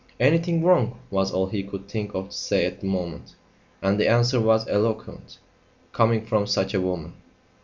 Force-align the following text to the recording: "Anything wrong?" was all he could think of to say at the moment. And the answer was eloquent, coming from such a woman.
"Anything 0.19 0.63
wrong?" 0.63 0.97
was 1.11 1.31
all 1.31 1.45
he 1.45 1.61
could 1.61 1.87
think 1.87 2.15
of 2.15 2.29
to 2.29 2.35
say 2.35 2.65
at 2.65 2.79
the 2.81 2.87
moment. 2.87 3.35
And 3.83 3.99
the 3.99 4.07
answer 4.09 4.41
was 4.41 4.67
eloquent, 4.67 5.37
coming 5.91 6.25
from 6.25 6.47
such 6.47 6.73
a 6.73 6.81
woman. 6.81 7.13